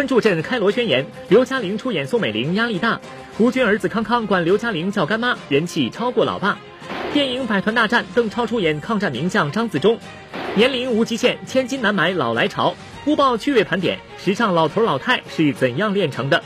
[0.00, 2.98] 姜昆助阵开罗宣言，刘嘉玲出演宋美龄压力大，
[3.36, 6.58] 吴军儿子康康管刘嘉玲叫干妈，人气超过老爸。
[7.12, 9.98] 电影《百团大战》，邓超出演抗战名将张自忠，
[10.54, 12.74] 年龄无极限，千金难买老来潮。
[13.04, 16.42] 播报趣味盘点：时尚老头老太是怎样炼成的？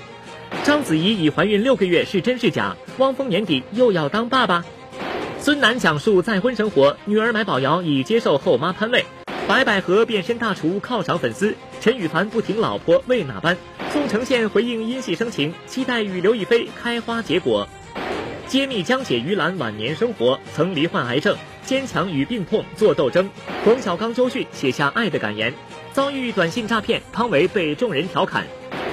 [0.65, 2.75] 章子怡已怀孕六个月是真是假？
[2.99, 4.65] 汪峰年底又要当爸爸？
[5.39, 9.05] 孙楠讲述再婚生活，女儿买宝瑶已接受后妈攀位。
[9.47, 13.55] 白百合变身大厨犒赏粉丝，陈羽凡不停老婆为哪般？
[13.93, 17.69] 宋承宪回应因戏生情，期待与刘亦菲开花结果。
[18.49, 23.29] 揭秘江姐于兰晚年生活，曾罹患癌症，坚强与病痛做斗争。
[23.67, 25.53] 冯小刚周迅写下爱的感言，
[25.93, 28.47] 遭遇短信诈骗，汤唯被众人调侃。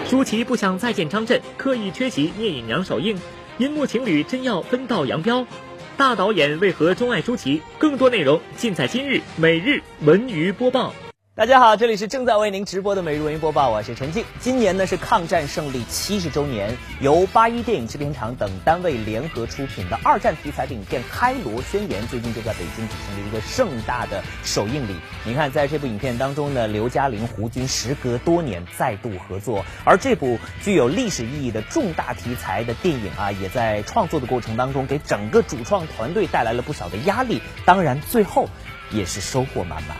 [0.06, 3.18] 舒淇不想再见张震，刻意缺席聂隐娘首映。
[3.60, 5.48] 银幕情侣真要分道扬镳？
[5.96, 7.62] 大导演为何钟爱舒淇？
[7.80, 10.94] 更多内容尽在今日每日文娱播报。
[11.34, 14.26] 大家好，这里是正在为您直播的每日文娱播报，我是陈静。
[14.42, 24.98] 今年呢是抗战胜利七十周年，由八一电影制片厂等单位联合出品的二战题材的影片《开罗宣言》，最近就在北京举行了一个盛大的首映礼。
[25.24, 37.42] 你看，在这部影片当中呢，刘嘉玲、胡军时隔多年再度合作，而这部具有历史意义的重大题材的电影啊，也在创作的过程当中给整个主创团队带来了不小的压力。
[37.64, 38.50] 当然，最后
[38.92, 39.96] 也是收获满满。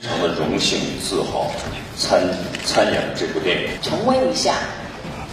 [0.00, 1.50] 非常的荣幸与、自豪，
[1.94, 2.22] 参
[2.64, 4.54] 参演这部电影，重温一下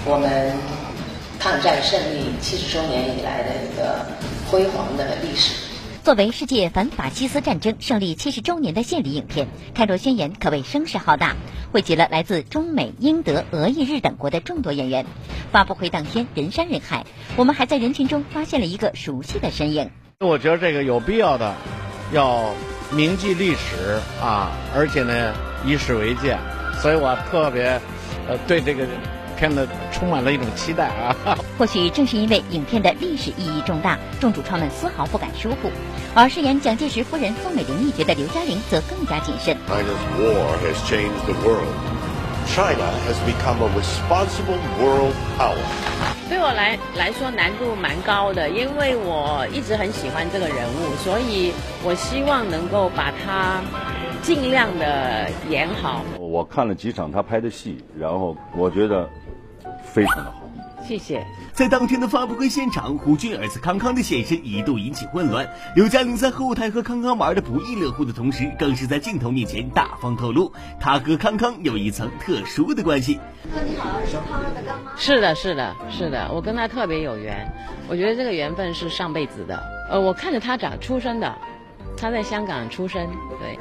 [0.05, 0.53] 我们
[1.39, 4.05] 抗战胜利七十周年以来的一个
[4.51, 5.53] 辉煌的历史。
[6.03, 11.37] 作为世界反法西斯战争胜利七十周年的献礼影片，《开罗宣言》可谓声势浩大，
[11.71, 15.05] 汇集了来自中美、英、德、俄、意、日等国的众多演员。
[15.49, 17.05] 发布会当天，人山人海，
[17.37, 19.89] 我们还在人群中发现了一个熟悉的身影。
[20.19, 21.55] 我觉得这个有必要的，
[22.11, 22.53] 要。
[22.91, 25.33] 铭记历史啊，而且呢，
[25.65, 26.37] 以史为鉴，
[26.81, 27.79] 所以我特别，
[28.27, 28.85] 呃，对这个
[29.37, 31.15] 片子充满了一种期待啊。
[31.57, 35.69] 或许正是因为影片的历史意义重大，众主创们丝毫不敢疏忽，
[36.15, 39.57] 而饰演蒋介石夫人宋美龄一角的刘嘉玲则更加谨慎。
[42.47, 45.55] China has become a responsible world power.
[46.29, 51.51] 对我来来说难度蛮高的，因为我一直很喜欢这个人物，所以
[51.83, 53.61] 我希望能够把他
[54.23, 56.01] 尽量的演好。
[56.17, 59.07] 我看了几场他拍的戏，然后我觉得
[59.83, 60.46] 非常的好。
[60.87, 61.27] 谢谢。
[61.51, 65.49] 在当天的发布会现场，胡军儿子康康的现身一度引起混乱。
[65.75, 73.19] 刘嘉玲在后台和康康玩的不亦乐乎的同时，更是在镜头面前大方透露，他和康康有一层特殊的关系。
[73.43, 74.95] 你好，是康康的干妈。
[74.95, 77.51] 是的，是的，是的，我跟他特别有缘。
[77.89, 79.61] 我觉得这个缘分是上辈子的。
[79.89, 81.35] 呃，我看着他长出生的，
[81.97, 83.09] 他在香港出生，
[83.39, 83.59] 对。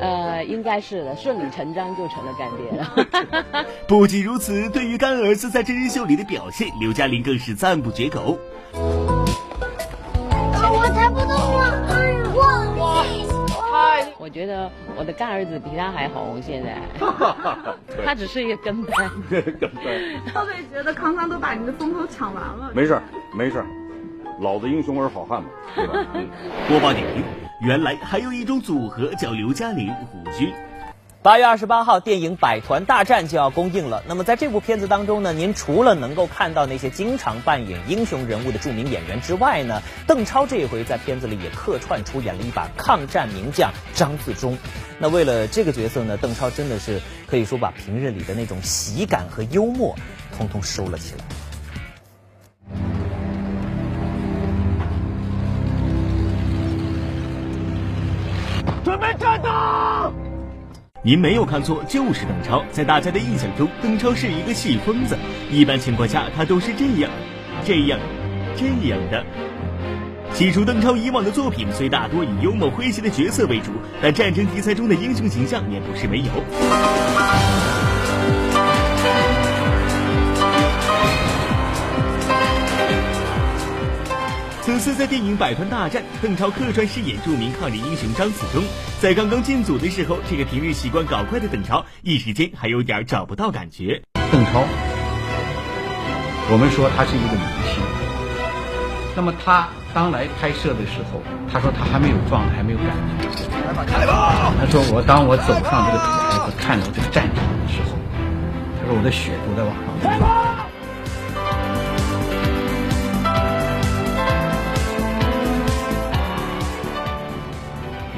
[0.00, 3.64] 呃，应该是的，顺理成章就成了干爹了。
[3.88, 8.38] 不仅如此，对于干儿子在真人秀里的表现，刘嘉玲更是赞不绝口。
[10.70, 12.34] 我才不动呢！
[12.34, 13.04] 我
[13.72, 16.78] 嗨，我觉得我的干儿子比他还红，现在。
[18.04, 19.10] 他只是一个跟班。
[19.30, 19.42] 跟
[19.74, 19.82] 班。
[19.82, 22.70] 会不会觉得康康都把你的风头抢完了？
[22.74, 23.00] 没事
[23.34, 23.64] 没事
[24.40, 26.06] 老子英雄儿好汉嘛，对吧？
[26.68, 27.24] 播报点评。
[27.60, 30.52] 原来还有一种组合叫刘嘉玲胡军。
[31.22, 34.04] 八月二十八号，电影《百团大战》就要公映了。
[34.06, 44.56] 那么在这部片子当中呢，您除了能够看到那些经常扮演英雄人物的著名演员之外呢，邓超这一回在片子里也客串出演了一把抗战名将张自忠。
[45.00, 49.96] 那为了这个角色呢，邓超真的是可以说把平日里的那种喜感和幽默，
[50.36, 51.24] 通通收了起来。
[58.98, 60.12] 准备战斗！
[61.02, 62.64] 您没有看错，就是邓超。
[62.72, 65.16] 在大家的印象中，邓超是一个戏疯子。
[65.48, 67.08] 一般情况下，他都是这样、
[67.64, 67.96] 这样、
[68.56, 69.24] 这样的。
[70.34, 73.70] 起初邓超以往的作品，虽大多以幽默诙谐的角色为主，
[74.02, 77.77] 但战争题材中的英雄形象也不是没有。
[84.78, 88.62] 此次在电影《百团大战》，邓超客串饰演著名抗日英雄张自忠。
[89.00, 94.00] 在刚刚进组的时候，这个平日习惯搞怪的邓超，一时间还有点找不到感觉。
[94.30, 94.62] 邓超，
[96.48, 97.42] 我们说他是一个明
[97.74, 97.82] 星。
[99.16, 101.20] 那么他刚来拍摄的时候，
[101.52, 102.86] 他说他还没有状态，还没有感
[103.18, 103.26] 觉。
[103.66, 104.54] 来吧，开吧！
[104.60, 107.98] 他说我当我走上这个舞台和看到这个战场的时候，
[108.78, 110.47] 他说我的血都在往上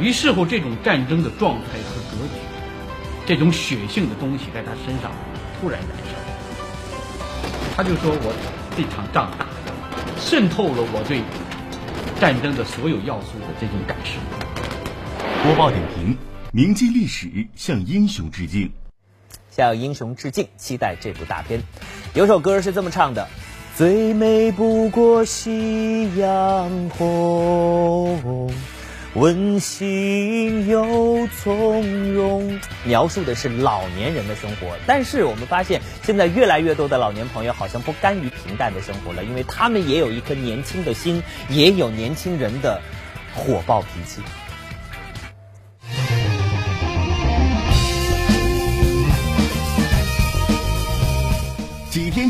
[0.01, 2.41] 于是乎，这种战争的状态和格局，
[3.27, 5.13] 这种血性的东西在他身上
[5.61, 6.15] 突然燃烧。
[7.77, 8.35] 他就说我
[8.77, 9.73] 这场仗打的
[10.19, 11.21] 渗透了我对
[12.19, 14.19] 战争的所有要素的这种感受。
[15.43, 16.17] 播报点评：
[16.53, 18.73] 铭记历史，向英雄致敬。
[19.51, 21.61] 向英雄致敬，期待这部大片。
[22.15, 23.29] 有首歌是这么唱的
[23.77, 28.51] ：“最美不过夕阳红，
[29.15, 34.77] 温馨又从容。”描述的是老年人的生活。
[34.87, 42.81] 但是我们发现，现在越来越多的老年朋友好像不甘于平淡的生活了，因为他们也有一颗年轻的心，也有年轻人的
[43.35, 44.23] 火爆脾气。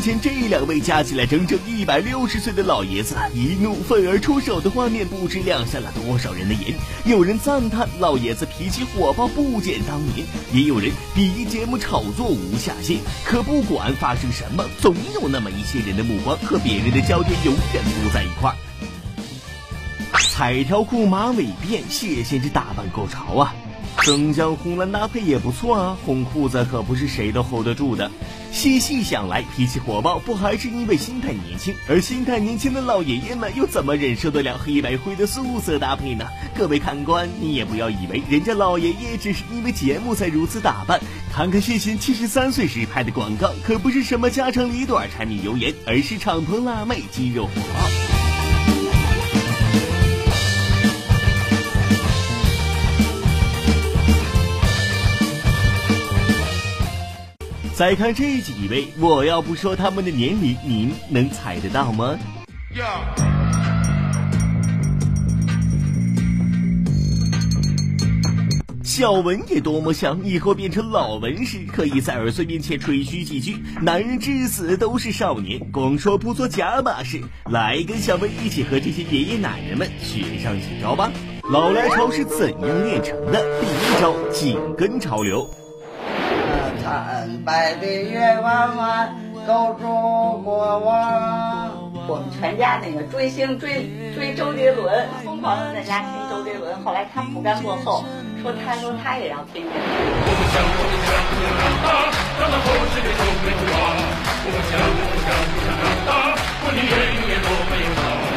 [0.01, 6.73] 前，这两位加起来整整一百六十岁的老爷子一怒愤而出手的画面，不知亮瞎了多少人的眼。
[7.05, 12.97] 有人赞叹老爷子脾气火爆不减当年，也有人鄙夷节目炒作无下限。
[13.23, 18.55] 可不管发生什么，总有那么一些人的目光和别人的焦点永远不在一块儿。
[20.33, 23.53] 彩条裤、马尾辫，谢谢这打扮够潮啊！
[23.99, 28.09] 生姜红蓝搭配也不错啊，红裤子可不是谁都 hold 得住的。
[28.51, 31.73] 细细想来，脾气火爆不还是因为心态年轻？
[31.87, 36.25] 而心态年轻的老爷爷们又怎么忍受得了黑白灰的素色搭配呢？
[36.55, 40.99] 各位看官，你也不要以为人家老爷爷只是因为节目才如此打扮。
[41.33, 48.20] 看看谢贤七十三岁时拍的广告，可不是什么家长里短、柴米油盐，而是敞篷辣妹肌肉火爆。
[57.81, 62.15] 再看这几位，我要不说他们的年龄，您能猜得到吗？
[68.83, 77.19] 小文也多么想以后变成老文时，可以在儿孙面前吹嘘几句：“男人至死都是少年，光说不做假把式。”
[77.49, 81.11] 来，跟小文一起和这些爷爷奶奶们学上几招吧。
[81.49, 83.43] 老来潮是怎样炼成的？
[83.59, 85.49] 第一招，紧跟潮流。
[86.91, 89.15] 惨白的月弯弯，
[89.47, 91.71] 勾住过往。
[92.05, 96.75] 我们全家那个追星追追周杰伦，疯狂的在家听周杰伦。
[96.83, 98.03] 后来他不甘落后，
[98.41, 99.63] 说他说他也要听。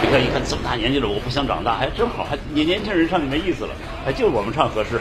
[0.00, 3.74] 你看一看这么大年纪了，我不想长大，还正好，还年年轻人唱就没意思了，
[4.04, 5.00] 还就是我们唱合适。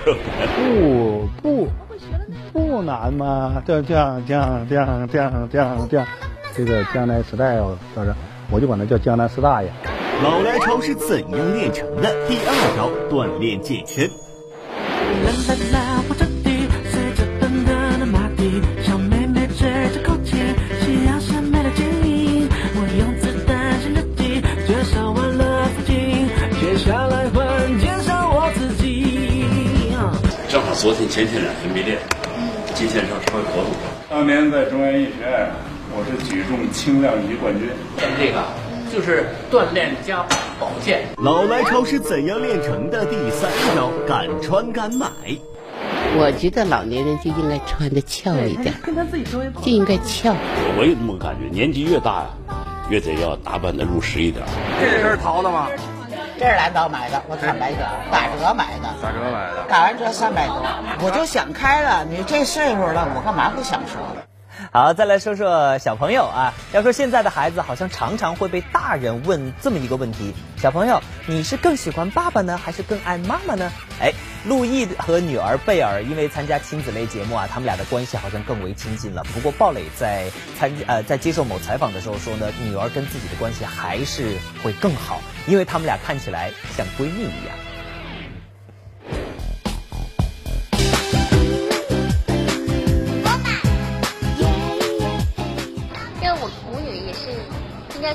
[0.56, 1.68] 不不。
[2.54, 6.08] 不难嘛，这这样这样这样这样这样这样，
[6.56, 8.14] 这个江南时代哦，叫是
[8.52, 9.70] 我就管他叫江南四大爷。
[10.22, 12.14] 老来潮是怎样炼成的？
[12.28, 14.08] 第二招，锻炼健身。
[30.50, 31.98] 正好昨天前天两天没练。
[32.84, 33.72] 今天上稍微活动。
[34.10, 35.50] 当年在中央医学院，
[35.96, 37.70] 我是举重轻量级冠军。
[37.96, 38.44] 咱们这个
[38.92, 40.22] 就是锻炼加
[40.60, 41.02] 保健。
[41.18, 43.06] 老来潮是怎样练成的？
[43.06, 45.08] 第三招，敢穿敢买。
[46.18, 50.36] 我觉得老年人就应该穿的俏一点，跟他自己说就应该俏。
[50.78, 52.30] 我有这么感觉，年纪越大呀，
[52.90, 54.44] 越得要打扮的入时一点。
[54.82, 55.70] 这是淘的吗？
[56.40, 58.90] 这是蓝岛买的，我坦白讲，打折买的。
[59.02, 59.66] 打折买的。
[59.70, 60.62] 打完折三百多，
[61.02, 62.06] 我就想开了。
[62.06, 64.00] 你这岁数了，我干嘛不享受？
[64.72, 66.54] 好，再来说说小朋友啊。
[66.72, 73.72] 要说现在的孩子，好像常常会被大人问这么一个问题：小朋友，你是更喜欢爸爸呢，还是更爱妈妈呢？
[74.00, 74.12] 哎，
[74.46, 79.24] 陆毅和女儿贝尔因为参加亲子类节目啊，他们俩的关系好像更为亲近了。
[79.34, 87.56] 不过鲍蕾在参呃在接受某采访的时候说呢，女儿跟自己的关系还是会更好，因为他们俩看起来像闺蜜一样。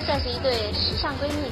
[0.04, 1.50] 算是一对时尚闺蜜。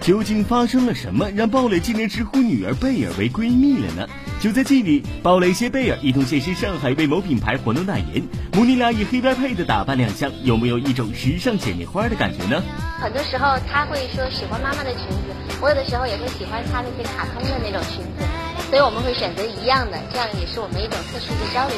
[0.00, 4.08] 究竟发生了什么，让鲍蕾竟然直呼女儿贝尔为闺蜜了呢？
[4.40, 8.20] 就在近日，鲍蕾携贝尔一同现身上海为某品牌活动代言，
[8.52, 12.60] 母女俩以黑白配的打扮亮相，有没有一种时尚姐妹花的感觉呢？
[13.00, 18.24] 很多时候她会说喜欢妈妈的裙子，我有的时候也会喜欢她那些卡通的那种裙子，
[18.70, 21.76] 所以我们会选择一样的，这样也是我们一种特殊的交流。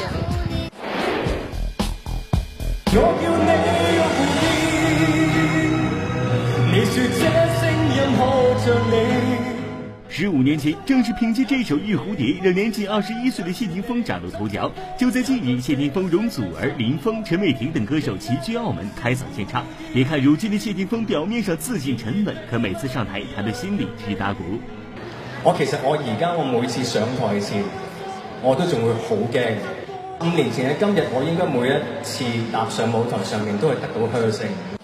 [10.09, 14.69] 十五年前，正是凭借这首《玉蝴蝶》，让年仅二十一岁的谢霆锋崭露头角。
[14.97, 19.63] 就在近日，谢霆锋、容祖儿、林峰、陈伟霆等歌手齐聚澳门开嗓献唱。
[19.93, 24.43] 别看如今的谢霆锋表面上自信沉稳，可每次上台，他的心里直打鼓。
[25.43, 27.63] 我其實我而家我每次上台前，
[28.41, 29.55] 我都仲會好驚。
[30.19, 34.74] 五年前嘅今日，我應該每一次踏上舞台上面都係得到噓聲。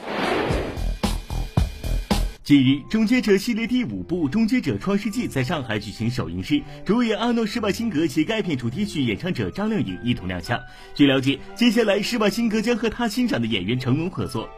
[2.51, 10.59] 近日，《终结者》系列第五部《终结者创世纪》在上海举行首映式，主演阿诺·施瓦辛格携该片主题曲演唱者张靓颖一同亮相。
[10.93, 14.49] 据了解，接下来施瓦辛格将和他欣赏的演员成龙合作。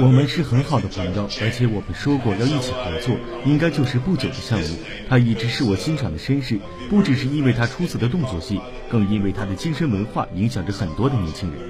[0.00, 4.66] 我们是很好的朋友，而且我们说过要一起合作，应该就是不久的项目。
[5.08, 6.58] 他一直是我欣赏的绅士，
[6.88, 8.60] 不只是因为他出色的动作戏，
[8.90, 11.60] 更因为他的精神文化影响着很多的年轻人。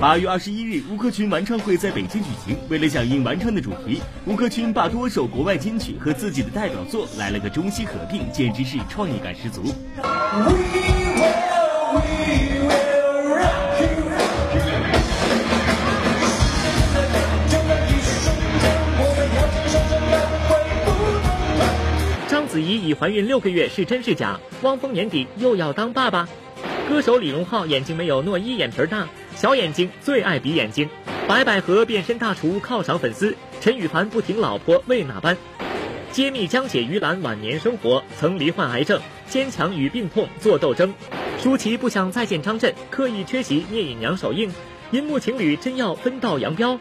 [0.00, 2.56] 八月二十一日，吴克群完唱会在北京举行。
[2.70, 9.62] 为了响应完唱的主题，吴克群把多首国外金曲和自己的代表作来了个中西合并，简直是创意感十足。
[22.26, 24.40] 章子怡已怀孕六个月是真是假？
[24.62, 26.26] 汪峰年底又要当爸爸？
[26.90, 29.06] 歌手李荣浩眼睛没有诺一眼皮大。
[29.36, 30.90] 小眼睛最爱比眼睛，
[31.28, 35.36] 白百合变身大厨犒赏粉丝，陈羽凡不停老婆为哪般？
[36.10, 40.92] 揭秘江姐于兰晚年生活，曾罹患癌症，坚强与病痛做斗争。
[41.38, 44.52] 舒淇不想再见张震，刻意缺席聂隐娘首映。
[44.90, 46.76] 银幕情侣真要分道扬镳？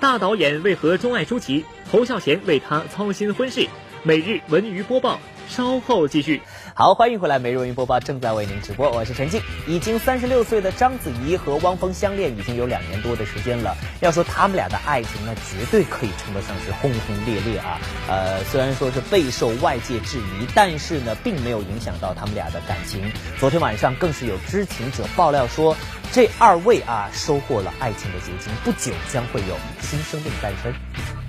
[0.00, 1.66] 大导演为何钟爱舒淇？
[1.92, 3.68] 侯孝贤为他操心婚事。
[4.02, 5.20] 每日文娱播报。
[5.50, 6.40] 稍后继续。
[6.74, 9.42] 好，欢迎回来，每日文娱播报正在为您直播，我是陈静。
[9.66, 13.76] 已经三十六岁的章子怡和汪峰相恋已经有两年多的时间了。
[14.00, 17.80] 要说他们俩的爱情那，绝对可以称得上是轰轰烈烈啊。
[18.08, 23.10] 呃，虽然说是备受外界质疑，但是呢，并没有影响到他们俩的感情。
[23.40, 25.76] 昨天晚上更是有知情者爆料说，
[26.12, 31.19] 这二位啊收获了爱情的结晶，不久将会有新生命诞生。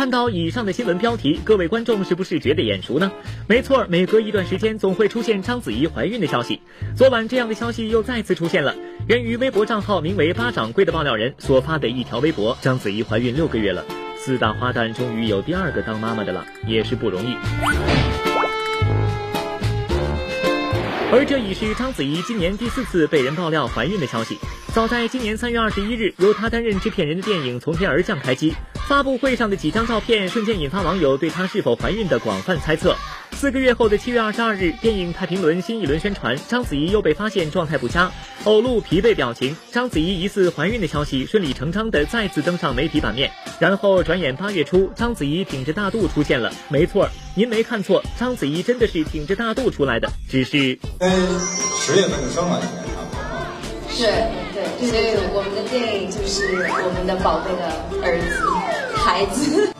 [0.00, 3.12] 看到以上的新闻标题，各位观众是不是觉得眼熟呢？
[3.46, 6.62] 没错，每隔一段时间总会出现章子怡怀孕的消息。
[6.96, 8.74] 昨晚这样的消息又再次出现了，
[9.08, 13.84] 源于微博账号名为“巴掌柜”的爆料人所发的一条微博：章子怡怀孕六个月了，
[14.16, 17.36] 四大花旦终于有第二个当妈妈的了，也是不容易。
[21.12, 24.38] 而这已是章子怡今年第四次被人爆料怀孕的消息。
[24.72, 28.54] 早在今年三月二十一日，由她担任制片人的电影《从天而降》开机，
[28.86, 32.94] 发布会上的几张照片瞬间引发网友对她是否怀孕的广泛猜测。
[33.32, 38.12] 四个月后的七月二十二日，电影《太平轮》新一轮宣传，章子怡又被发现状态不佳，
[38.44, 39.56] 偶露、疲惫表情。
[39.72, 43.32] 章子怡疑似怀孕的消息顺理成章的再次登上媒体版面。
[43.58, 46.52] 然后转眼八月初，章子怡挺着大肚出现了。
[46.68, 47.08] 没错，
[47.40, 53.56] 您没看错，章子怡真的是挺着大肚出来的，只是跟十月份的生了应该差不多啊。
[53.88, 54.04] 是，
[54.52, 57.64] 对，所以我们的电影就是我们的宝贝的
[58.04, 58.44] 儿子、
[58.94, 59.72] 孩子。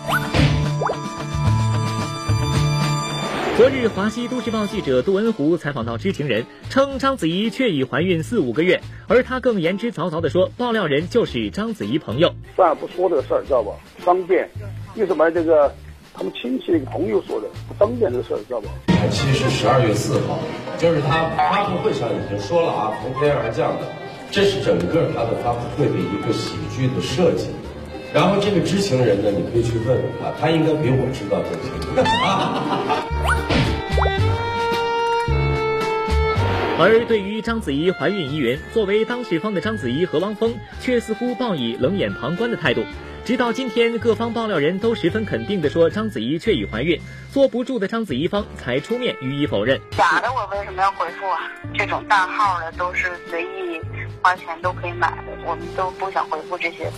[3.58, 12.32] 昨日，华西都市报记者杜恩湖采访到知情人，称章子怡确已怀孕四五个月，而他更言之凿凿地说，爆料人就是章子怡朋友。
[12.56, 13.74] 算了，不说这个事儿，知道不？
[13.98, 14.48] 方便，
[14.96, 15.70] 为什么这个
[16.12, 18.68] 他们亲戚的一个朋友说的，不方便这个事儿，知道吧？
[19.10, 20.38] 其实十二月四号，
[20.76, 23.86] 就是他发布会上已经说了啊，从天而降的，
[24.30, 27.48] 这是整个他的发布会的一个喜剧的设计。
[28.12, 31.88] 然后这个知情人呢，你可以去问问他，他应该比我知道更清楚。
[36.82, 42.82] 而对于章子怡怀孕疑云，作为当事方的章子怡和汪峰却似乎抱以冷眼旁观的态度。
[43.24, 46.98] 直到今天，各方爆料人都十分肯定地说章子怡确已怀孕，
[47.30, 49.80] 坐不住的章子怡方才出面予以否认。
[49.92, 51.38] 假的，我为什么要回复啊？
[51.74, 53.80] 这种大号的都是随意
[54.20, 56.90] 花钱都可以买的，我们都不想回复这些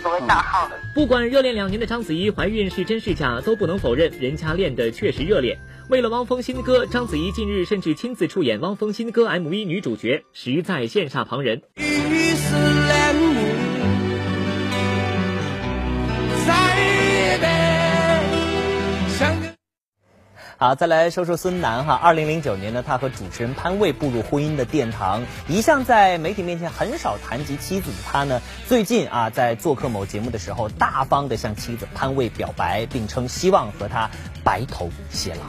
[0.00, 0.78] 所谓大号的。
[0.94, 5.58] 不管热恋两年的章子怡怀孕是真是假，都不能否认人家恋的确实热烈。
[5.88, 11.62] 为了汪峰新歌，章子怡近日甚至亲自出演汪峰新歌 MV 女主角，实在羡煞旁人。
[20.60, 21.94] 好，再来说说孙楠哈。
[21.94, 25.22] 二零零九年呢，他和主持人潘蔚步入婚姻的殿堂。
[25.48, 34.10] 一向在媒体面前很少谈及妻子的他呢，最近啊，在做客某节目的时候，大方的向妻子潘蔚表白，并称希望和他
[34.44, 35.46] 白头偕老。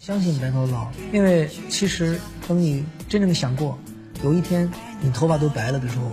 [0.00, 3.78] 相信白头老，因为其实等你真正的想过，
[4.24, 6.10] 有一天你头发都白了的时候，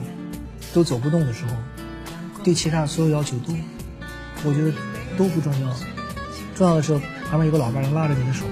[0.71, 1.53] 都走不动的时候，
[2.43, 3.55] 对其他所有要求都，
[4.43, 4.71] 我觉得
[5.17, 5.75] 都不重要。
[6.53, 6.97] 重要的是
[7.35, 8.45] 旁边有个老伴能拉着你的手，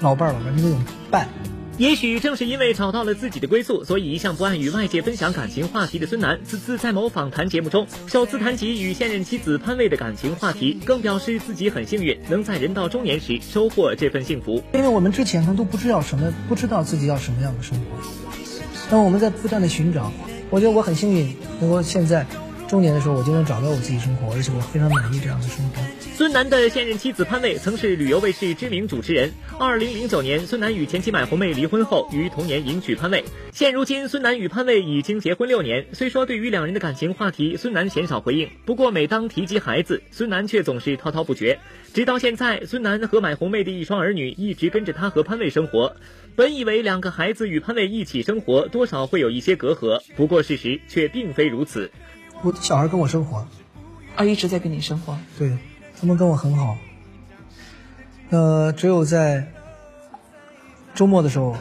[0.00, 1.28] 老伴儿老伴儿那种伴。
[1.76, 14.64] 也许正是因为找到了自己的归宿，所以一向不爱与外界分享感情话题的孙楠，此次在某访谈节目中首次谈及与现任妻子潘蔚的感情话题，更表示自己很幸运能在人到中年时收获这份幸福。
[14.72, 17.84] 因为我们之前呢都不知道什么，不知道自己要什么样的生活，
[18.90, 20.10] 那么我们在不断的寻找，
[20.48, 22.26] 我觉得我很幸运能够现在。
[22.68, 25.80] 中年的时候，我就能找到我自己生活，而且我非常满意这样的生活。
[26.18, 29.30] 孙楠的现任妻子潘蔚曾是旅游卫视知名主持人。
[29.56, 33.22] 二零零九年，孙楠与前妻买红妹离婚后，于同年迎娶潘蔚。
[33.52, 35.86] 现如今，孙楠与潘蔚已经结婚六年。
[35.92, 41.60] 虽说对于两人的感情话题，孙楠鲜少回应，不过每当提及孩子，孙楠却总是滔滔不绝。
[41.94, 45.94] 直到现在，孙楠和买红妹的一双儿女一直跟着他和潘蔚生活。
[46.34, 51.92] 本以为两个孩子与潘蔚一起生活，多少会有一些隔阂，不过事实却并非如此。
[52.42, 53.46] 我的小孩跟我生活，
[54.16, 55.16] 啊，一直在跟你生活。
[55.38, 55.56] 对，
[56.00, 56.76] 他们跟我很好。
[58.30, 59.52] 呃，只有在
[60.94, 61.56] 周末的时候，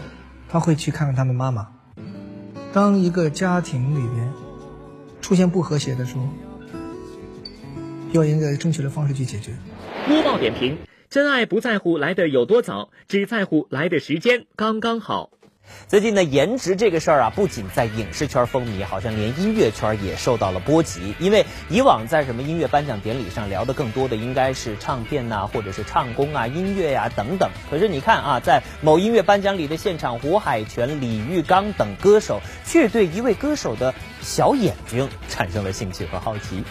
[0.49, 1.67] 他会去看看他们妈妈。
[2.73, 4.31] 当一个家庭里边
[5.21, 6.27] 出现不和谐的时候，
[8.11, 9.53] 要应该正确的方式去解决。
[10.07, 10.77] 播报点评：
[11.09, 15.31] 真爱不在乎来的有多早，只在乎来的时间刚刚好。
[15.87, 21.15] 最近呢，颜值这个事儿啊，不仅在影视圈风靡，好像连音乐圈也受到了波及。
[21.17, 27.49] 因为以往在什么音乐颁奖典礼上聊的更多的应该是唱片呐，或者是唱功啊、音乐呀等等。
[27.69, 36.63] 可是你看啊，在某音乐颁奖礼的现场，胡海泉、李玉刚等歌手却对一位歌手的小眼睛产生了兴趣和好奇。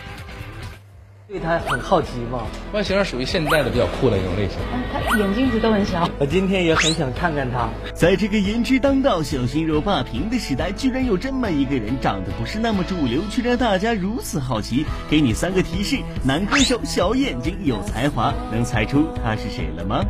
[1.36, 4.56] 对他很好奇吗，外形属于现在的比较酷的那种类型。
[4.90, 7.68] 他眼睛一直都很小，我今天也很想看看他。
[7.94, 14.86] 在这个颜值当道、小鲜肉霸屏的时代，居然有这么一个人，长得不是那么主流，却让大家如此好奇。
[15.10, 20.02] 给你三个提示：男歌手，小眼睛，有才华，能猜出他是谁了吗？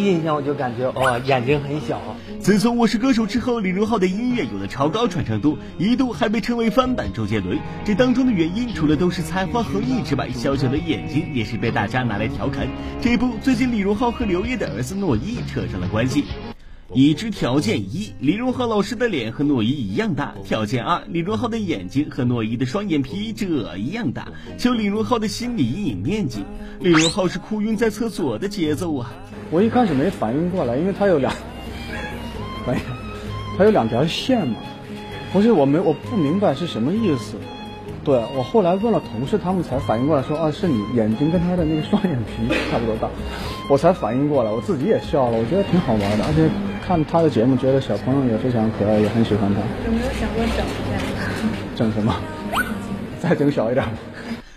[0.00, 2.00] 一印象我就感觉哦，眼睛很小。
[2.40, 7.58] 自从《我是歌手》之后，李荣浩的音乐有了超高传唱度，一度还被称为翻版周杰伦。
[7.84, 12.66] 这当中的原因，除了都是才华横溢之外，小小的眼睛也是被大家拿来调侃。
[13.02, 16.24] 这不，最近李荣浩和刘烨的儿子诺一扯上了关系。
[16.92, 24.26] 已知条件一，李荣浩老师的脸和诺一一样大；条件二，李荣浩的眼睛和诺一的双眼皮这一样大。
[24.58, 26.40] 求李荣浩的心理阴影面积。
[26.80, 29.12] 李荣浩是哭晕在厕所的节奏啊！
[29.52, 31.32] 我一开始没反应过来，因为他有两，
[32.66, 32.80] 哎呀，
[33.56, 34.56] 他有两条线嘛，
[35.32, 37.36] 不是我没我不明白是什么意思。
[38.02, 43.08] 对我后来问了同事，他们才反应过来，说啊，是你眼睛跟他的那个双眼皮差不多大，
[43.68, 46.50] 我才反应过来，我自己也笑了，我觉得挺好玩的，而且
[46.90, 49.60] 看他的节目，觉得小朋友也非常可爱，也很喜欢他。
[49.86, 51.76] 有没有想过整一下？
[51.76, 52.12] 整什么？
[53.20, 53.86] 再整小一点。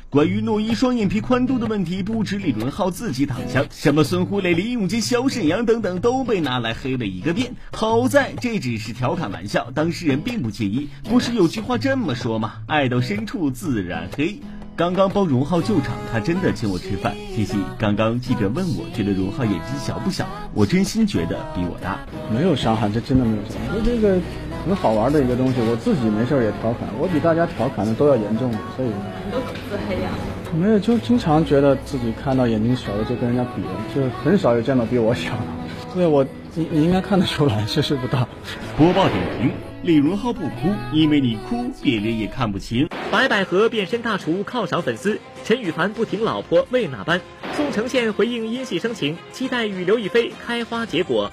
[0.10, 7.54] 关于诺一双眼皮宽度的问题，不止李荣浩自己躺枪，什么孙红雷、李永杰、小沈阳等等都被拿来黑了一个遍。
[7.72, 10.90] 好在这只是调侃玩笑，当事人并不介意。
[11.04, 12.54] 不是有句话这么说吗？
[12.66, 14.40] 爱到深处自然黑。
[14.76, 17.14] 刚刚帮荣浩救场，他真的请我吃饭。
[17.36, 20.26] 嘻嘻，刚刚记者问我，觉得荣浩眼睛小不小？
[20.56, 22.00] 我真心觉得比我大。
[22.34, 23.80] 没有伤害，这真的没有伤害。
[23.86, 24.20] 这个
[24.66, 28.96] 很好玩的一个东西，我自己没事也调侃，我比大家调侃的都要严重，所以你。
[29.32, 29.38] 都
[29.70, 30.10] 自黑呀？
[30.58, 33.62] 没有，就经常觉得自己看到眼睛小的就跟人家比，
[33.94, 35.46] 就很少有见到比我小的。
[35.94, 38.28] 对我，你你应该看得出来，确实不大。
[38.76, 39.52] 播报点评：
[39.84, 42.90] 李荣浩不哭，因为你哭，别人也看不清。
[43.14, 47.22] 白百合变身大厨犒赏粉丝，陈羽凡不停老婆为哪般？
[47.56, 51.32] 宋承宪回应因戏生情，期待与刘亦菲开花结果。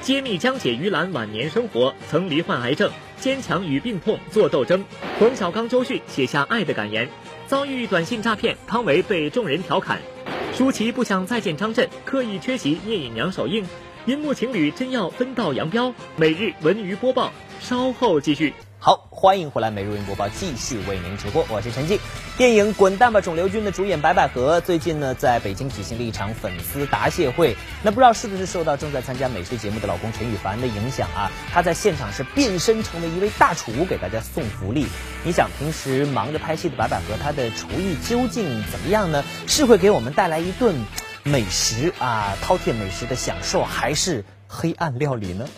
[0.00, 2.90] 揭秘江姐于兰晚年生活，曾罹患癌症，
[3.20, 4.82] 坚强与病痛做斗争。
[5.18, 7.06] 冯小刚周迅写下爱的感言。
[7.46, 10.00] 遭遇短信诈骗，汤唯被众人调侃。
[10.54, 13.66] 舒淇不想再见张震，刻意缺席聂隐娘首映。
[14.06, 15.94] 银幕情侣真要分道扬镳？
[16.16, 18.54] 每日文娱播报，稍后继续。
[18.84, 21.98] 好，欢迎回来，《每日云播报》继续为您直播，我是陈静。
[22.36, 27.56] 电影《滚蛋吧，肿瘤君》的主演白百合最近呢在北京举行了一场粉丝答谢会。
[27.82, 31.32] 那不知道是不是受到正在参加美食节目的老公陈羽凡的影响啊？
[31.50, 34.86] 她在现场是变身成为一位大厨，给大家送福利。
[35.24, 39.24] 你想，平时忙着拍戏的白百合，她的厨艺究竟怎么样呢？
[39.46, 40.76] 是会给我们带来一顿
[41.22, 45.48] 美食啊，饕餮美食的享受，还是黑暗料理呢？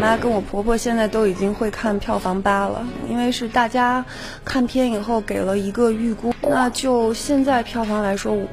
[0.00, 4.04] 妈跟我婆婆现在都已经会看票房吧了，因为是大家
[4.44, 6.34] 看片以后给了一个预估。
[6.40, 8.46] 那就现在票房来说，我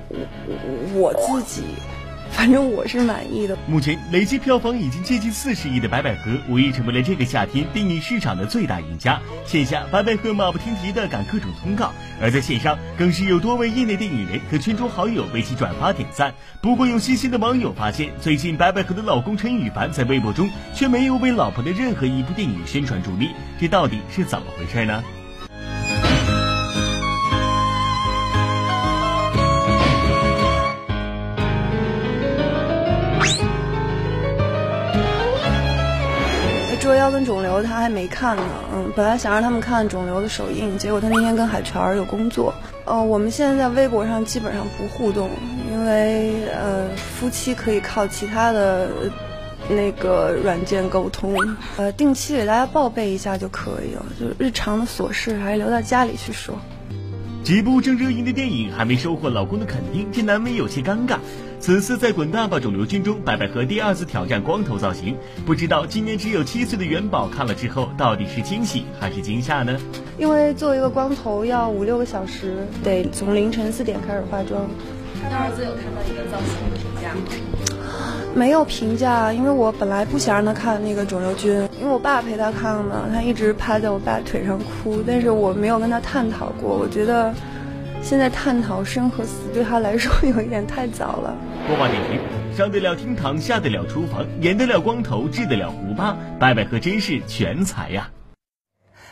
[0.93, 1.63] 我自己。
[2.31, 3.57] 反正我是满意的。
[3.67, 9.19] 目前累计票房已经接近四十亿的白百合，无疑成为了这个夏天电影市场的最大赢家。
[9.45, 11.87] 线下，白百合马不停蹄地赶各种通告；
[12.21, 16.33] 而在线上，更是有多位业内电影人和圈中好友为其转发点赞。
[16.61, 25.03] 不过，有细心的网友发现，最近白百合的老公陈羽凡在微博中却没有为老婆的任何一部电影宣传助力，这到底是怎么回事呢？
[37.07, 38.43] 他跟肿瘤他还没看呢，
[38.73, 42.53] 嗯，本来想让他们看肿瘤的首映，结果他那天跟海泉有工作。
[42.83, 45.29] 呃，我们现在在微博上基本上不互动，
[45.71, 48.89] 因为呃，夫妻可以靠其他的
[49.69, 51.33] 那个软件沟通，
[51.77, 56.59] 呃，定期给大家报备一下就可以了，就日常的琐事还是留在家里去说。
[57.41, 61.15] 几部正热映的电影还没收获老公的肯定，这难免有些尴尬。
[61.59, 69.77] 此次在《滚蛋吧，肿瘤君》中，白百合第二次挑战光头造型，不知道今年只有七岁的元宝看了之后，到底是惊喜还是惊吓呢？
[70.17, 74.69] 因为做一个光头要五六个小时，得从凌晨四点开始化妆。
[75.21, 77.21] 他的儿子有看到一个造型的评价吗？
[78.35, 87.33] 没有评价，因为我本来不想让他看那个肿瘤君，因为我爸陪他看嘛，他一直趴在我爸腿上哭，但是我没有跟他探讨过，我觉得。
[88.09, 91.35] 现在探讨生和死对他来说有一点太早了。
[91.67, 92.21] 播报点评：
[92.55, 98.09] 上得了厅堂，下得了厨房，演得了光头，治得了胡巴，白百何真是全才呀！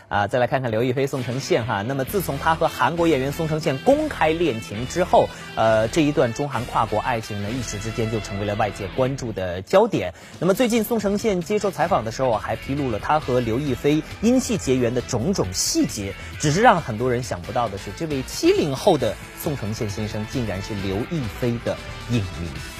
[0.07, 1.81] 啊再来看看刘亦菲、宋承宪哈。
[1.81, 10.13] 那么自从他和韩国演员宋承宪公开恋情之后，呃，这一段中韩跨国爱情呢，一时之间就成为了外界关注的焦点。
[10.39, 16.13] 那么最近宋承宪接受采访的时候，还披露了他和刘亦菲因戏结缘的种种细节。
[16.39, 21.75] 只是让很多人想不到的是，这位七零后的宋承宪先生，竟然是刘亦菲的
[22.11, 22.74] 影迷。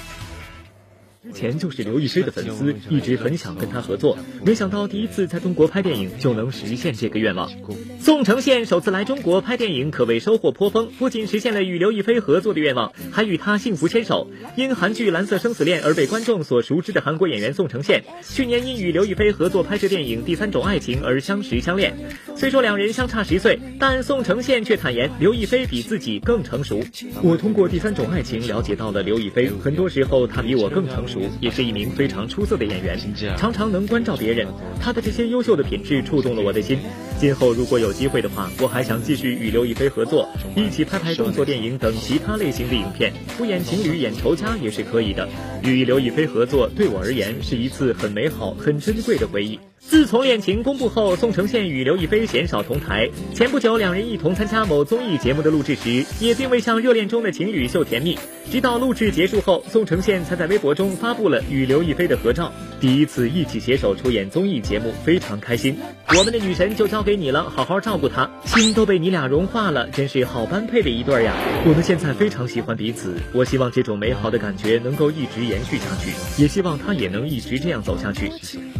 [1.26, 7.50] 之前就是刘亦菲的粉丝，一直很想跟她合作，没想到第一次在中国拍电影就能实现这个愿望。
[7.98, 14.30] 宋承宪首次来中国拍电影可谓收获颇丰，不仅实现了与刘亦菲合作的愿望，还与她幸福牵手。
[14.56, 21.92] 因韩剧《蓝色生死恋》而被观众所熟知的韩国演员宋承宪，去年因与刘亦菲合作拍摄电影《第三种爱情》而相识相恋。
[22.36, 26.80] 虽说两人相差十岁，但宋承宪却坦言刘亦菲比自己更成熟。
[27.22, 31.15] 我通过《第三种爱情》了解到了刘亦菲，很多时候她比我更成熟。
[31.40, 32.98] 也是一名非常出色的演员，
[33.36, 34.46] 常常能关照别人。
[34.80, 36.78] 他的这些优秀的品质触动了我的心。
[37.18, 43.12] 今后如果有机会的话，我还想继续与刘亦菲合作，一起拍拍动作电影等其他类型的影片。
[43.38, 45.28] 不演情侣，演仇家也是可以的。
[45.62, 49.58] 与刘亦菲合作，对我而言是一次很美好、很珍贵的回忆。
[49.88, 53.08] 自从恋情公布后，宋承宪与刘亦菲鲜少同台。
[53.32, 58.18] 前不久，两人一同参加某综艺节目的录制时，也并未像热恋中的情侣秀甜蜜。
[58.50, 62.52] 直到录制结束后，宋承宪才在微博中发布了与刘亦菲的合照。
[62.80, 65.78] 第一次一起携手出演综艺节目，非常开心。
[66.18, 71.32] 我们的女神就交给你了，好好照顾她，心都被你俩融化了，真是好般配的一对呀！
[71.64, 76.10] 我们现在非常喜欢彼此，我希望这种美好的感觉能够一直延续下去，
[76.42, 78.30] 也希望他也能一直这样走下去。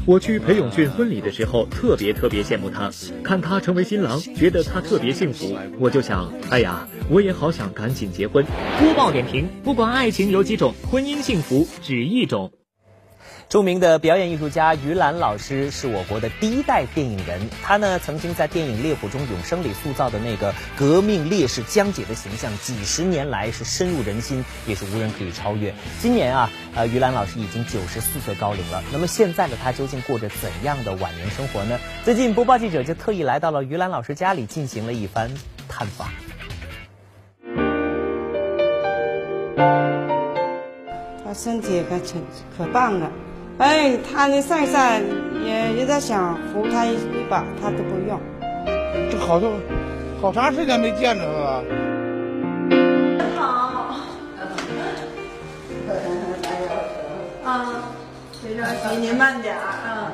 [0.04, 0.90] 我去裴勇俊。
[0.96, 2.90] 婚礼的时候，特别特别羡慕他，
[3.22, 5.54] 看他成为新郎，觉得他特别幸福。
[5.78, 8.44] 我就想，哎呀，我也好想赶紧结婚。
[8.80, 12.50] 播报点评：不管爱情有几种，婚姻幸福只一种。
[13.48, 25.72] 著名的表演艺术家于兰老师是我国的第一代电影人，他呢曾经在电影《烈火中永生》里塑造的那个革命烈士江姐的形象，几十年来是深入人心，也是无人可以超越。
[26.00, 28.82] 今年啊，呃，于兰老师已经九十四岁高龄了。
[28.92, 31.78] 那么现在的他究竟过着怎样的晚年生活呢？
[32.04, 35.30] 最近播报记者就特意来到了于兰老师家里进行了一番
[35.68, 36.08] 探访。
[41.24, 42.20] 他身体可挺
[42.58, 43.08] 可棒了。
[43.58, 45.02] 哎，他那上山
[45.42, 48.20] 也也在想扶他一一把，他都不用。
[49.10, 49.52] 这好多
[50.20, 51.64] 好长时间没见着了。
[53.34, 53.96] 好。
[58.42, 60.12] 别着急，您慢点儿啊。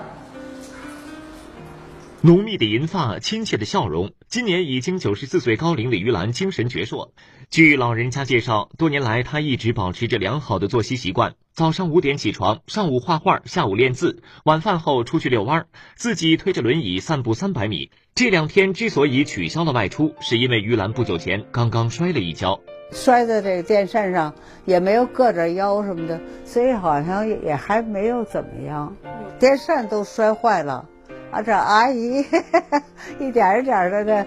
[2.20, 4.12] 浓密的银发，亲切的笑容。
[4.28, 7.10] 今年已经九十四岁高龄的于兰精神矍铄。
[7.50, 17.90] 据老人家介绍，多年来她一直保持着良好的作息习惯：早上五点起床，上午画画，下午练字，晚饭后出去遛弯儿，自己推着轮椅散步三百米。
[18.14, 22.58] 这两天之所以取消了外出，是因为于兰不久前刚刚摔了一跤，
[22.90, 24.34] 摔在这个电扇上，
[24.64, 28.96] 也没有硌着腰什么的，所以好像也还没有怎么样。
[29.38, 30.88] 电扇都摔坏了。
[31.30, 32.24] 啊，这阿姨
[33.20, 34.26] 一点一点的这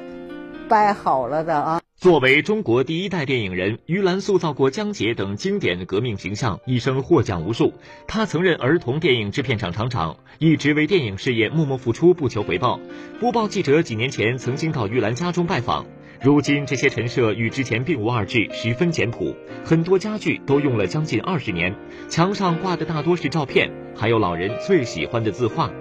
[0.70, 1.82] 掰好了的啊。
[2.06, 7.74] 作为中国第一代电影人，于兰塑造过江姐等经典革命形象，一生获奖无数。
[8.06, 12.80] 她曾任儿童电影制片厂厂长，一直为电影事业默默付出，不求回报。
[13.20, 15.88] 播报记者几年前曾经到于兰家中拜访，
[16.22, 21.74] 如今这些陈设与之前并无二致，十分简朴，很多家具都用了将近二十年，
[22.08, 25.72] 墙上挂的大多是照片，还有老人最喜欢的字画。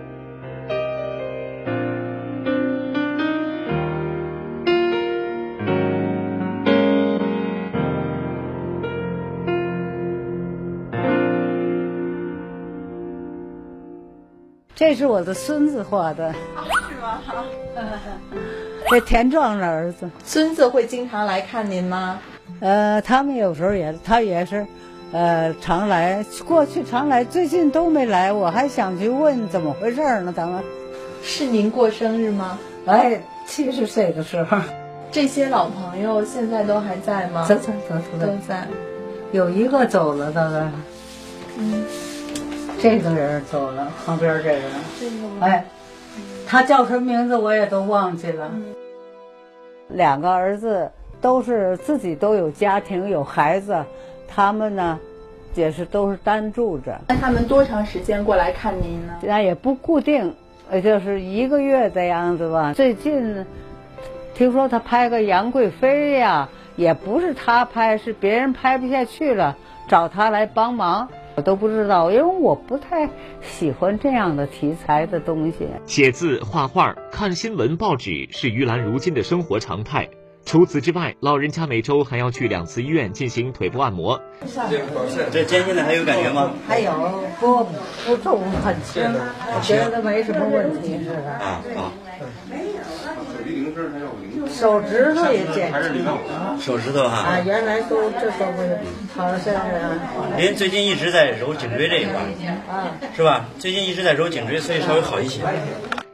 [14.85, 17.19] 这是我的孙子画的，是吗？
[18.91, 20.11] 这田壮的儿子。
[20.23, 22.21] 孙子会经常来看您吗？
[22.61, 24.67] 呃，他们有时候也，他也是，
[25.11, 26.23] 呃，常来。
[26.47, 28.31] 过去常来，最近都没来。
[28.31, 30.31] 我还想去问怎么回事呢。
[30.37, 30.63] 咱们
[31.23, 32.59] 是您过生日吗？
[32.85, 34.59] 哎，七十岁的时候。
[35.11, 37.47] 这些老朋友现在都还在吗？
[37.49, 38.69] 在在在都在。
[39.33, 40.71] 有一个走了，大概。
[41.57, 41.87] 嗯。
[42.85, 44.71] 这个人走了，旁边这个人，
[45.01, 45.65] 这个哎，
[46.47, 48.51] 他叫什么名字我也都忘记了。
[49.89, 53.83] 两个儿子都是自己都有家庭有孩子，
[54.29, 55.01] 他们呢
[55.55, 56.95] 也是都是单住着。
[57.09, 59.15] 那他们多长时间过来看您呢？
[59.23, 60.35] 那也不固定，
[60.69, 62.75] 呃，就是一个月的样子吧。
[62.75, 63.47] 最近
[64.35, 69.57] 听说他拍个杨贵妃呀，也不是他拍，是别人拍不下去了，
[69.89, 71.09] 找他来帮忙。
[71.37, 73.09] 我都不知道，因为我不太
[73.43, 75.67] 喜欢这样的题材的东西。
[75.87, 80.09] 写字、画画、看新闻、报纸是于兰如今的生活常态。
[80.47, 84.21] 除此之外，老人家每周还要去两次医院进行腿部按摩。
[85.33, 86.53] 这肩现在还有感觉吗？
[86.69, 86.93] 还有，
[87.41, 87.65] 不
[88.07, 89.03] 不重，很轻，
[89.63, 91.01] 觉得没什么问题
[94.49, 96.05] 手指头也减轻，
[96.61, 97.17] 手指头哈。
[97.17, 98.63] 啊，原来都这都不
[99.15, 99.57] 好像是。
[100.37, 102.15] 您最近一直在揉颈椎这一块，
[102.69, 103.49] 啊，是吧？
[103.59, 105.43] 最近一直在揉颈椎，所以稍微好一些。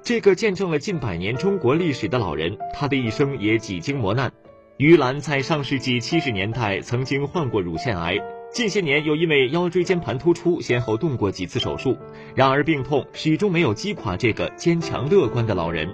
[0.02, 4.30] 这个见证了近百年中国历史的老人，他的一生也几经磨难。
[4.76, 8.16] 于兰在上世纪七十年代曾经患过乳腺癌，
[8.50, 11.98] 近些年又因为腰椎间盘突出，先后动过几次手术。
[12.34, 15.86] 然而病痛始终没有击垮这个坚强乐观的老人。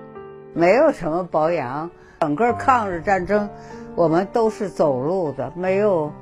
[0.57, 1.91] 没有什么保养，
[2.21, 3.51] 整个抗日战争，
[3.95, 6.15] 我们都是走路的，没有，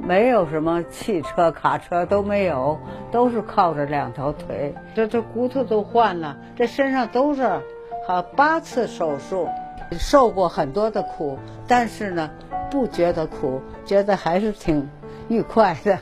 [0.00, 2.78] 没有什么汽车、卡车都没有，
[3.10, 4.72] 都是靠着两条腿。
[4.94, 7.60] 这这骨头都换了，这身上都是，
[8.06, 9.48] 好八次手术，
[9.90, 12.30] 受过很多的苦，但是呢，
[12.70, 14.88] 不觉得苦，觉得还是挺
[15.26, 15.98] 愉快的。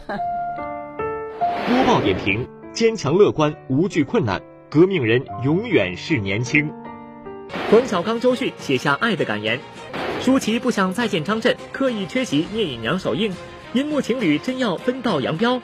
[1.67, 6.71] 播报点评：坚强乐观，无惧困难，革命人永远是年轻。
[7.71, 9.61] 冯小刚、周迅写下爱的感言，
[10.21, 13.33] 舒淇不想再见张震，刻意缺席聂隐娘首映，
[13.73, 15.63] 银幕情侣真要分道扬镳？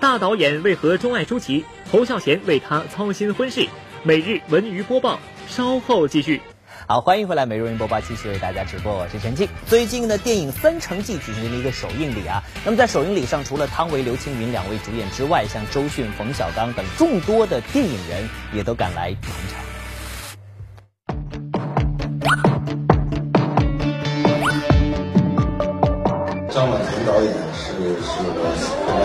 [0.00, 1.64] 大导演为何钟爱舒淇？
[1.90, 3.66] 侯孝贤为他操心婚事？
[4.04, 6.40] 每日文娱播报，稍后继续。
[6.86, 9.48] 好，欢迎回来，每日文娱播报继续为大家直播，我是陈静。
[9.66, 12.42] 最近呢，电影《三成记》举行了一个首映礼啊。
[12.64, 19.67] 那么在首映礼上，除了汤唯、刘青云两位主演之外，像周迅、冯小刚等众多的电影人也都赶来捧场。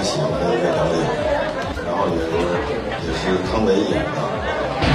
[0.04, 1.00] 喜欢的一个导演，
[1.86, 2.28] 然后也是
[3.08, 4.20] 也是汤唯演的，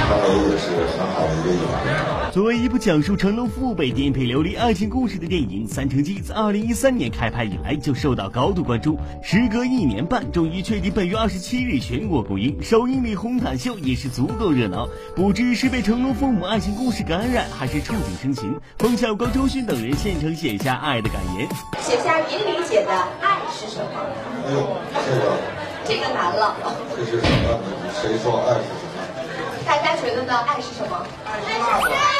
[0.07, 2.18] 汤唯也是很好的一个演员。
[2.31, 8.99] 作为一部讲述成龙父辈颠沛流离爱情故事的电影，《三乘记》自二零一三年开拍以来就受到高度关注。
[9.23, 12.61] 时隔一年半，终于确定本月二十七日全国公映。
[12.61, 18.59] 首映礼红毯秀也是足够热闹，不知是被成龙父母爱情故事感染，还是触景生情。
[18.77, 21.47] 冯小刚、周迅等人现场写下爱的感言，
[21.81, 23.89] 写下银玲姐的爱是什么？
[24.45, 25.37] 哎呦，这个
[25.85, 26.55] 这个难了。
[26.95, 27.59] 这是什么？
[28.01, 28.99] 谁说爱是什么？
[29.65, 30.33] 大家觉得呢？
[30.47, 31.05] 爱是什么？
[31.25, 31.65] 爱是在一起。
[31.69, 32.18] 爱是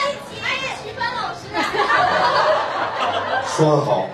[3.45, 4.07] 说的好。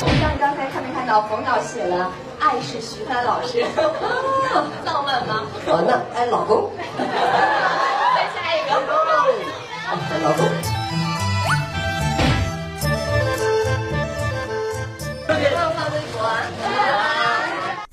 [0.00, 1.22] 不知道你刚才看没看到？
[1.22, 3.64] 冯导写了爱是徐帆老师。
[4.84, 5.42] 浪漫吗？
[5.66, 6.70] 哦那哎老公。
[6.96, 8.70] 再下一个。
[10.22, 10.69] 老公。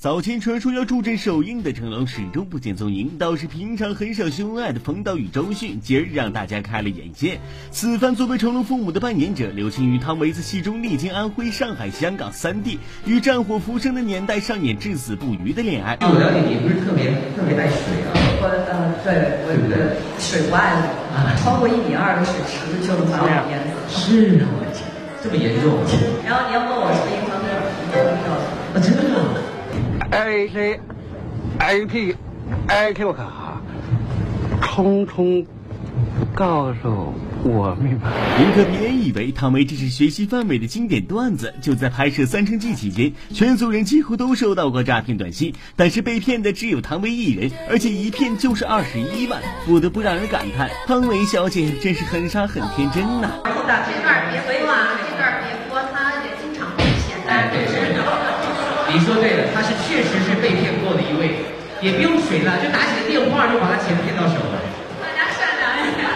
[0.08, 7.38] 早前传说要助阵首映的成龙始终不见踪影，倒是平常很少秀恩爱的冯导与周迅，今儿让大家开了眼界。
[7.70, 15.98] 此番作为成龙父母的扮演者，刘青云、汤唯在戏中历经安徽、上海、香港三地，与战火浮生的年代上演至死不渝的恋爱。
[16.00, 17.76] 我了解你不是特别特别爱水
[18.08, 18.16] 啊？
[18.40, 19.12] 我呃，对
[19.44, 23.60] 我觉得水不爱我啊，超过一米二的水池就能把我淹
[23.92, 24.08] 死。
[24.08, 24.48] 是啊，
[25.22, 25.76] 这么严重？
[26.24, 27.27] 然后你要问我什么
[30.10, 30.80] A K
[31.58, 32.16] A P
[32.66, 33.60] A Q 卡，
[34.62, 35.46] 通通
[36.34, 37.12] 告诉
[37.44, 38.10] 我密码。
[38.38, 41.52] 您可别以为汤唯这是学习范伟的经典段子。
[41.60, 54.57] 就在拍摄《三生记》期间，全族人几乎都收到过诈骗短信，但是被骗的只有汤唯一人，而且一骗就是二十一万，不得不让人感叹，汤唯小姐真是很傻很天真呐、这段别回
[58.88, 61.44] 你说对了，他是确实是被骗过的一位，
[61.84, 64.56] 也不用水了，就打起个电话就把他钱骗到手了。
[65.04, 66.08] 大家善良一点。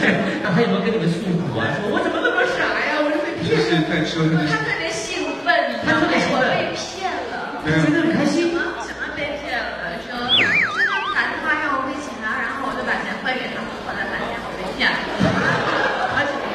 [0.00, 1.68] 对，那他有没有跟你们诉苦啊？
[1.76, 3.04] 说我怎么那么傻呀？
[3.04, 3.84] 我是被骗了。
[3.92, 6.08] 太说的他特别兴奋，你知道吗？
[6.08, 8.48] 我被骗了，真的很开心。
[8.80, 10.00] 什么被骗了？
[10.08, 14.96] 说说他们打电话让我汇钱啊，然后我就把钱汇给他们，后来发现我被骗了。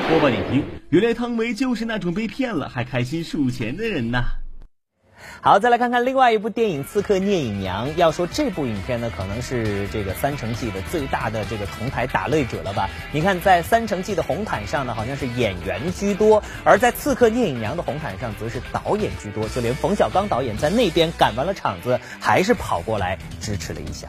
[0.09, 4.21] 播报点评：原来汤唯就是那种被骗了还开心数钱的人呐、
[5.45, 7.87] 好，再来看看另外一部电影《刺客聂隐娘》。
[7.97, 12.89] 要说这部影片呢，可能是这个《三成记》的最大的这个同台打擂者了吧？
[13.11, 19.47] 你看，在《三成记》的红毯上呢，好像是演员居多；而在《刺客聂隐娘》的红毯上，则是导演居多。
[19.47, 24.07] 就连冯小刚导演在那边赶完了场子，还是跑过来支持了一下。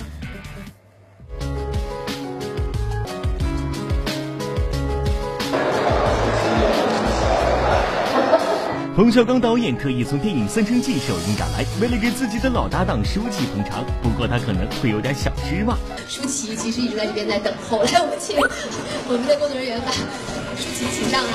[8.97, 13.85] 冯小刚导演特意从电影《三生记》首映赶来，为了给自己的老搭档舒淇捧场。
[14.03, 15.77] 不过他可能会有点小失望。
[16.09, 21.29] 舒淇其实一直在这边在等候，来，我们请我们的工作人员把舒淇请上来。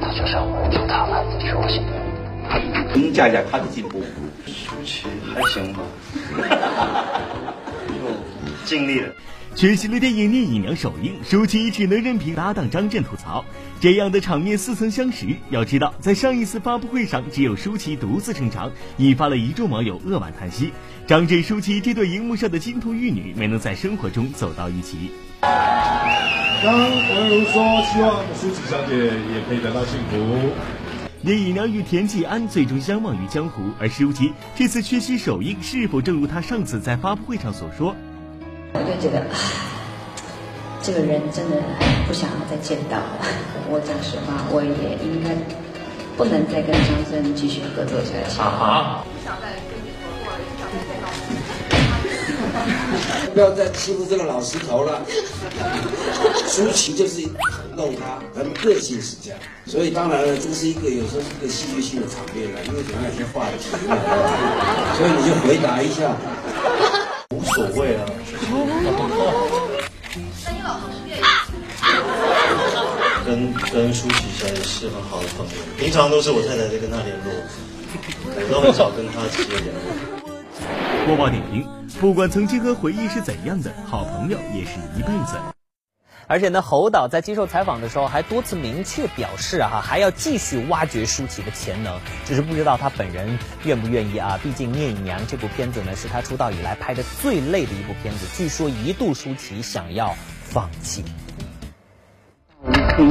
[0.00, 1.80] 他就是我们从他来自舒淇。
[2.92, 4.02] 评价一下他的进步。
[4.48, 5.78] 舒淇还行吧，
[7.86, 7.94] 就
[8.66, 9.14] 尽力了。
[9.54, 13.44] 缺席了电影《聂隐娘》首映，舒淇只能任凭搭档张震吐槽。
[13.80, 15.26] 这样的场面似曾相识。
[15.50, 20.72] 要知道，在上一次发布会上，只有舒淇独自撑场，引发了一众网友扼腕叹息。
[21.06, 25.10] 张震、舒淇这对荧幕上的金童玉女没能在生活中走到一起。
[25.42, 30.50] 刚网友说，希望舒淇小姐也可以得到幸福。
[31.20, 37.94] 聂隐娘与田季安最终相忘于江湖，而舒淇这次缺席首映，是否正如她上次在发布会上所说？
[38.74, 39.36] 我就觉得，唉，
[40.82, 41.56] 这个人真的
[42.06, 43.18] 不想要再见到了。
[43.70, 45.36] 我讲实话，我也应该
[46.16, 48.40] 不能再跟张震继续合作下去。
[48.40, 49.04] 啊！
[49.04, 51.32] 不想再跟你合作了，也不想再见到你。
[53.32, 55.00] 不要再欺负这个老石头了。
[56.48, 57.22] 舒淇就是
[57.76, 63.70] 弄他，人个性是这样，所以当然了，这是一个有时候是一个戏剧性的场面了，因为总要有些话题，
[64.96, 66.12] 所以你就回答一下。
[67.52, 68.06] 无所谓啊。
[73.24, 77.32] 跟跟舒淇小姐是很好的朋友，平常都是我太太在跟他联络，
[78.34, 81.06] 我都很少跟他直接联络。
[81.06, 81.66] 播报点评：
[82.00, 85.36] 不管曾经和回忆是怎样的，好朋友也是一辈子。
[86.26, 94.38] 而且呢，侯导在接受采访的时候还多次明确表示啊，还要继续挖掘舒淇的潜能，只是不知道他本人愿不愿意啊。
[94.42, 100.14] 毕竟《聂隐娘》这部片子呢，是他出道以来拍的最累的一部片子，据说一度舒淇想要
[100.44, 101.04] 放弃。
[102.64, 103.08] 可以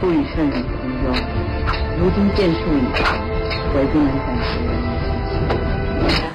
[0.00, 0.72] 不与圣人同
[1.04, 1.12] 忧，
[1.98, 3.04] 如今剑术已成，
[3.74, 4.40] 我已经能感觉。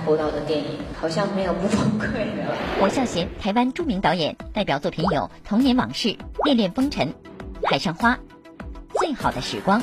[0.06, 2.58] 侯导的电影好像没有不崩溃的。
[2.82, 6.08] 侯孝贤，台湾著名导演，代表作品有《童年往事》
[6.46, 7.08] 《恋恋风尘》
[7.70, 8.14] 《海上花》
[9.00, 9.80] 《最好的时光》。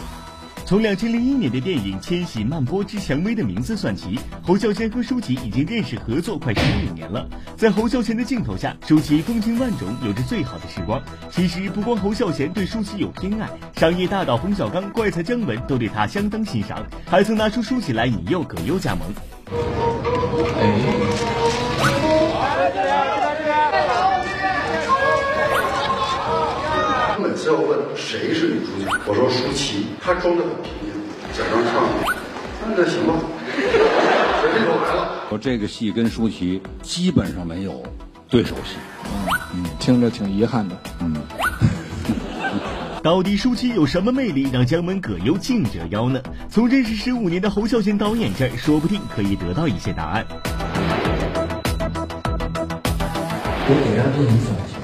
[0.65, 7.25] 从两千零一年的电影《千禧曼波之蔷薇的名字》算起，侯孝贤和舒淇已经认识合作快十五年了。
[7.57, 11.01] 在侯孝贤的镜头下，舒淇风情万种，有着最好的时光。
[11.31, 19.07] 其实不光侯孝贤对舒淇有偏爱，商业大导冯小刚、怪才姜文都对他相当欣赏，还曾拿出舒淇来引诱葛优加盟。
[27.09, 30.93] 他们之后问谁是女主角，我说舒淇，她装的很平静，
[31.37, 31.85] 假装唱，
[32.75, 33.15] 那行吧，
[34.43, 35.27] 这就来了。
[35.29, 37.83] 我这个戏跟舒淇基本上没有
[38.29, 38.77] 对手戏，
[39.55, 41.15] 嗯，听着挺遗憾的，嗯。
[43.03, 46.23] 到底舒淇有什么魅力让姜文葛优竞折腰呢？
[46.49, 50.25] 从认识十五年的侯孝贤导演这儿，说不定可以得到一些答案。
[53.67, 54.79] 我给他都很少钱，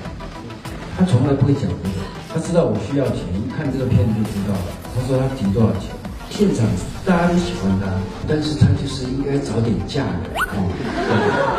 [0.98, 1.94] 他从来不会讲这个，
[2.34, 4.66] 他知道我需要钱，一看这个片子就知道了。
[4.96, 5.94] 他说他提多少钱，
[6.28, 6.66] 现场
[7.06, 7.86] 大家都喜欢他，
[8.26, 11.57] 但是他就是应该早点嫁人啊。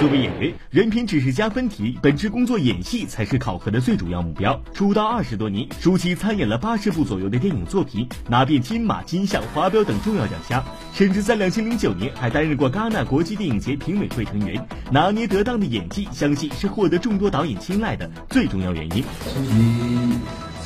[0.00, 4.58] 作为演员，人品只是加分题，本职工作演戏才是考核的最主要目标。
[4.72, 14.66] 出道二十多年，舒淇参演了八十部左右的电影作品，拿遍金马、金像、华表等重要奖项，甚至在两千零九年还担任过戛纳国际电影节评委会成员。
[14.90, 19.04] 拿捏得当的演技，相信是获得众多导演青睐的最重要原因。
[19.22, 20.18] 舒淇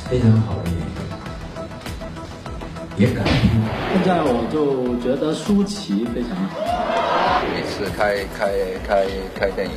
[0.09, 0.87] 非常好的演员，
[2.97, 3.61] 也敢拼。
[3.93, 7.41] 现在我就觉得舒淇非常好。
[7.53, 8.51] 每次开开
[8.87, 9.73] 开开电影，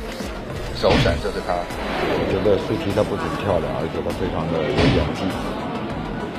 [0.75, 1.55] 首选就是她。
[1.55, 5.23] 我觉得舒淇她不仅漂亮，而且她非常的有演技，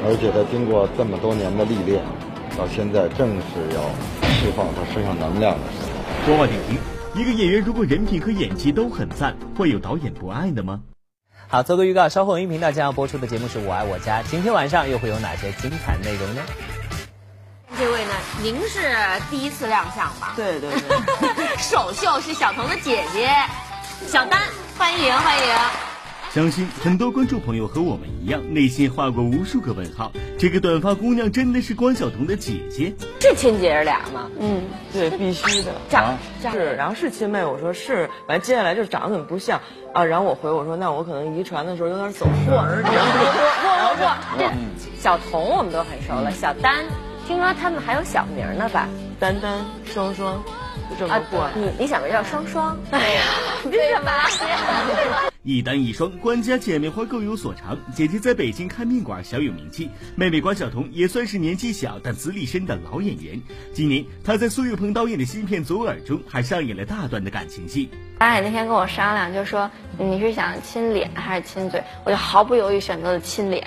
[0.05, 2.03] 而且她经过这么多年的历练，
[2.57, 3.81] 到现在正是要
[4.41, 5.89] 释放她身上能量的时候。
[6.27, 6.79] 说话点评：
[7.15, 10.81] 一个演员如果人品和演技都很赞，会有导演不爱的吗？
[11.49, 16.43] 好，做个预告，稍后音频道将要播出的节目是我爱我家，今天晚上又会有哪些精彩内容呢？
[18.43, 18.81] 您是
[19.31, 20.33] 第一次亮相吧？
[20.35, 23.31] 对对对， 首秀是小童的姐姐
[24.07, 24.41] 小丹，
[24.79, 25.55] 欢迎欢迎。
[26.33, 30.11] 相信很多观众朋友和我们一样，内心画过无数个问号。
[30.39, 32.95] 这个短发姑娘真的是关晓彤的姐姐？
[33.21, 34.31] 是亲姐儿俩吗？
[34.39, 35.73] 嗯，对，必须的。
[35.91, 36.17] 长
[36.51, 39.61] 是，然后是亲妹，我说是，完接下来就长得怎么不像
[39.93, 40.03] 啊？
[40.05, 42.65] 然后我回我说，那我可能遗传的时候有点走错。
[42.65, 44.51] 不不不不，这
[44.99, 46.87] 小童我们都很熟了，小丹。
[47.31, 48.89] 听说他们还有小名呢吧？
[49.21, 50.43] 丹丹、双双，
[50.99, 51.49] 这么过。
[51.55, 52.77] 你你想叫双双？
[52.91, 53.23] 哎呀，
[53.65, 55.31] 你这什么？
[55.45, 57.79] 一单一双，关家姐妹花各有所长。
[57.95, 63.41] 姐姐在北京开面馆小有名气，妹妹关晓彤也算是年纪小但资历深的老演员。
[63.73, 67.89] 今年她在苏有朋导演的新片《左耳》中还上演了大段的感情戏。
[68.19, 71.81] 导演那天跟我商量，就说你是想亲脸还是亲嘴？
[72.05, 73.65] 我就毫不犹豫选择了亲脸。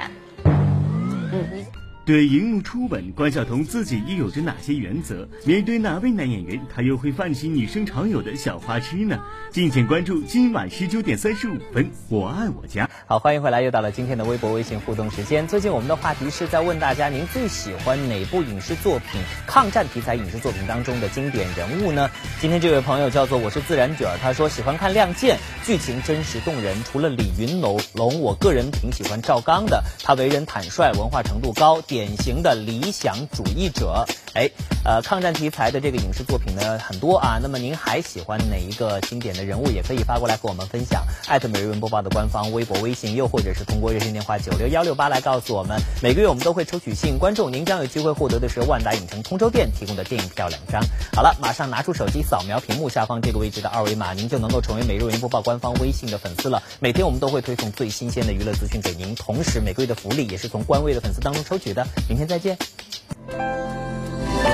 [2.05, 5.25] 对荧幕初吻，关晓彤自己又有着哪些原则？
[5.45, 9.17] 面对哪位男演员，她又会泛起女生常有的小花痴呢？
[9.53, 12.89] 敬请关注今晚十九点三十五分，我爱我家。
[13.05, 15.47] 好，欢迎回来，又到了今天的微博、微信互动时间。
[15.47, 19.21] 最近我们的话题是在问大家，您最喜欢哪部影视作品？
[19.47, 22.09] 抗战题材影视作品当中的经典人物呢？
[22.41, 26.75] 今天这位朋友叫做我是自然卷，他说喜欢看《亮剑》，剧情真实动人。
[26.83, 31.81] 除了李云龙，龙我个人挺喜欢赵刚的，他为人坦率，文化程度高。
[31.93, 34.49] 典型的理想主义者，哎，
[34.83, 37.37] 呃，抗战题材的这个影视作品呢很多啊。
[37.39, 39.69] 那么您还喜欢哪一个经典的人物？
[39.69, 41.03] 也可以发过来和我们分享。
[41.27, 45.79] 艾特每日文播报的官方微博、微信，又或者是通过热线电话九六幺六八来告诉我们。
[46.01, 50.81] 每个月我们都会抽取幸运观众，您将有机会获得的是万达影城通州店提供的电影票两张。
[51.15, 56.63] 好了，马上拿出手机扫描屏幕下方这个位置的二维码，您就能够成为每日文播报官方微信的粉丝了。
[56.79, 62.57] 每天我们都会推送最新鲜的娱乐资讯给您，同时每个月的福利也是从官微的粉丝当中抽取的明天再见。